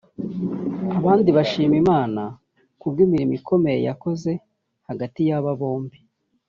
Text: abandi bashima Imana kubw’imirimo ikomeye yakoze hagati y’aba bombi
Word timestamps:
abandi 0.97 1.29
bashima 1.37 1.75
Imana 1.83 2.21
kubw’imirimo 2.79 3.33
ikomeye 3.39 3.79
yakoze 3.87 4.31
hagati 4.87 5.19
y’aba 5.29 5.51
bombi 5.59 5.99